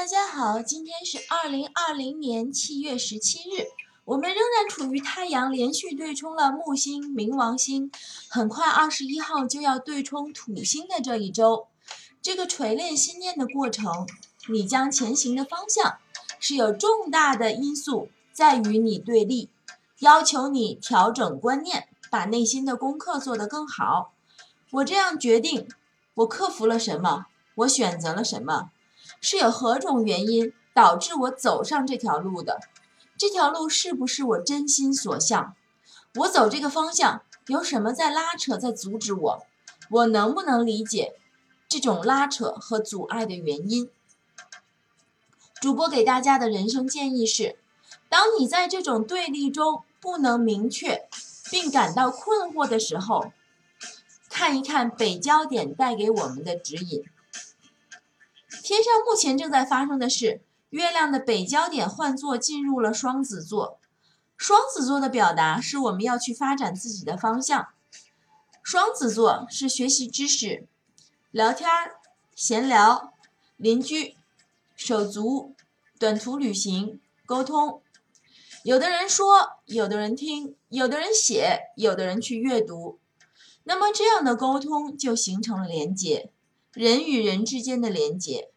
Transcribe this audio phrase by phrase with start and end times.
[0.00, 3.66] 大家好，今天是二零二零年七月十七日，
[4.06, 7.92] 我们仍然处于太阳连续对冲了木星、冥王星，
[8.30, 11.66] 很快二十一号就要对冲土星的这一周。
[12.22, 14.08] 这个锤炼心念的过程，
[14.48, 15.98] 你将前行的方向
[16.38, 19.50] 是有重大的因素在与你对立，
[19.98, 24.14] 要求你调整观念，把内心的功课做得更好。
[24.70, 25.68] 我这样决定，
[26.14, 27.26] 我克服了什么？
[27.56, 28.70] 我选择了什么？
[29.20, 32.60] 是有何种原因导致我走上这条路的？
[33.18, 35.54] 这条路是不是我真心所向？
[36.16, 39.42] 我走这个方向有什么在拉扯、在阻止我？
[39.90, 41.14] 我能不能理解
[41.68, 43.90] 这种拉扯和阻碍的原因？
[45.60, 47.58] 主播给大家的人生建议是：
[48.08, 51.06] 当你在这种对立中不能明确
[51.50, 53.32] 并感到困惑的时候，
[54.30, 57.04] 看一看北焦点带给我们的指引。
[58.62, 63.78] 天上目前正在发生的是，月亮的北焦点换座进入了双子座。
[64.36, 67.68] 双子座的表达是我们要去发展自己的方向。
[68.62, 70.66] 双子座是学习知识、
[71.30, 71.68] 聊天、
[72.34, 73.12] 闲聊、
[73.56, 74.16] 邻居、
[74.74, 75.54] 手足、
[75.98, 77.82] 短途旅行、沟通。
[78.64, 82.98] 有的人说，有的人听，有的人写，有的人去阅读。
[83.64, 86.30] 那么这样的沟通就形成了连接，
[86.72, 88.50] 人与人之间的连接。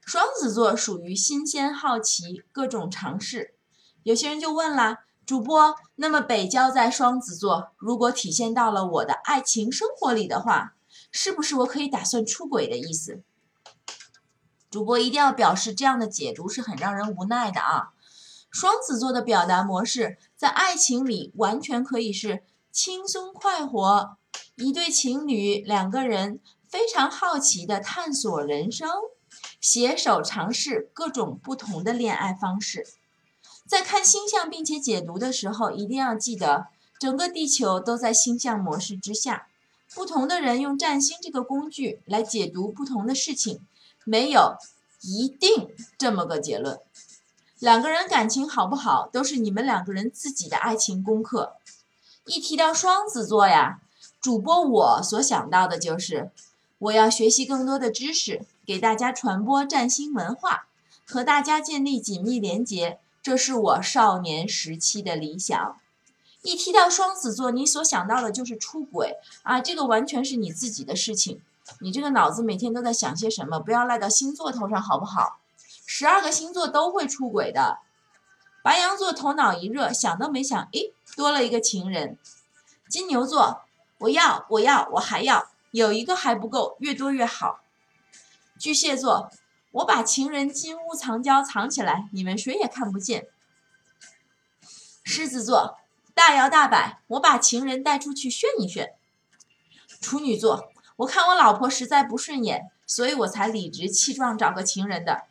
[0.00, 3.54] 双子座属于新鲜、好奇、各种尝试。
[4.02, 10.74] 有些人就问了，主播，那么北交在双子座，如果体现到了我的爱情生活里的话，
[11.10, 13.22] 是不是我可以打算出轨的意思？
[14.70, 17.90] 主播一定要表示，这样的解读是很让人无奈的啊。
[18.50, 24.16] 双子座的表达模式在爱情里完全可以是轻松快活，
[24.56, 26.40] 一对情侣两个人
[26.70, 28.88] 非常好奇的探索人生。
[29.60, 32.86] 携手尝试各种不同的恋爱方式，
[33.66, 36.66] 在看星象并且解读的时候，一定要记得，
[36.98, 39.48] 整个地球都在星象模式之下。
[39.92, 43.60] 不同的人用占星这个工具来解读不同的事情，
[44.04, 44.56] 没有
[45.02, 45.68] 一定
[45.98, 46.80] 这么个结论。
[47.58, 51.56] 两个人感情好不好，都是你们两个人自己的爱情功课。
[52.24, 53.80] 一提到双子座呀，
[54.20, 56.30] 主播我所想到的就是，
[56.80, 58.42] 我要学习更多的知识。
[58.66, 60.66] 给大家传播占星文化，
[61.04, 65.76] 和大家建立紧密连结，这是我少年时期的理想。
[66.42, 71.42] 一提到双子座，你所想到的就是出轨啊，这个完全是你自己的事情。
[71.80, 73.58] 你这个脑子每天都在想些什么？
[73.58, 75.40] 不要赖到星座头上，好不好？
[75.84, 77.80] 十二个星座都会出轨的。
[78.62, 82.16] 白羊座头脑一热，想都没想，诶，多了一个情人。
[82.88, 83.62] 金牛座，
[83.98, 87.60] 我要，我要，我还要，有一个还不够，越多越好。
[88.58, 89.30] 巨蟹座，
[89.70, 93.28] 我把情人金屋藏娇藏起来，你们谁也看不见。
[95.04, 95.78] 狮子座，
[96.12, 98.94] 大摇大摆，我把情人带出去炫一炫。
[100.00, 105.22] 处女座，我看我老婆实在不顺眼，所以我才理直气壮找个情人的。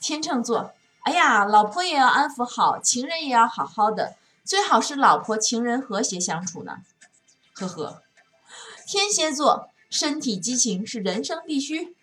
[0.00, 0.72] 天秤座，
[1.02, 6.78] 哎呀，老婆也要安抚好，情人也要好好的，最好是老婆情人和谐相处呢。
[7.54, 8.02] 呵呵。
[8.90, 11.94] 天蝎座，身体激情是人生必须。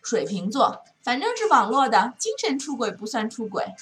[0.00, 3.74] 水瓶座，反正是网络的，精神出轨不算出轨。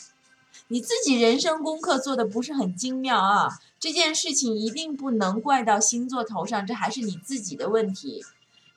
[0.68, 8.24] 你自己人生功课做的不是很精妙啊，这件事情一定不能怪到星座头上，这还是你自己的问题。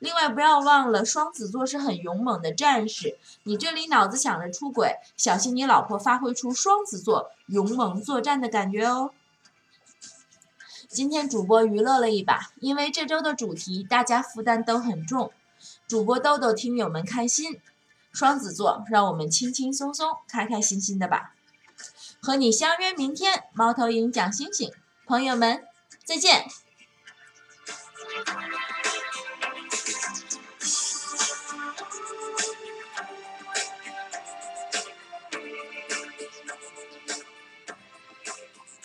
[0.00, 9.12] 另外，不要忘了，双子座是很勇猛的战士，你这里脑子想着出轨，小心你老婆发挥出双子座勇猛作战的感觉哦。
[10.88, 15.30] 今天主播娱乐了一把，因为这周的主题大家负担都很重。
[15.86, 17.60] 主播豆豆，听友们开心。
[18.10, 21.34] 双子座，让我们轻轻松松、开开心心的吧。
[22.20, 24.72] 和你相约明天，猫头鹰讲星星。
[25.06, 25.62] 朋友们，
[26.04, 26.46] 再见。